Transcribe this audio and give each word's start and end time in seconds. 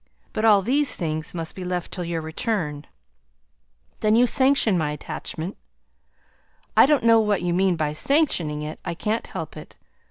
But 0.33 0.45
all 0.45 0.63
these 0.63 0.95
things 0.95 1.35
must 1.35 1.53
be 1.53 1.63
left 1.63 1.91
till 1.91 2.03
your 2.03 2.21
return." 2.21 2.87
"Then 3.99 4.15
you 4.15 4.25
sanction 4.25 4.75
my 4.75 4.89
attachment?" 4.89 5.57
"I 6.75 6.87
don't 6.87 7.03
know 7.03 7.19
what 7.19 7.43
you 7.43 7.53
mean 7.53 7.75
by 7.75 7.93
sanctioning 7.93 8.63
it. 8.63 8.79
I 8.83 8.95
can't 8.95 9.27
help 9.27 9.55
it. 9.55 9.75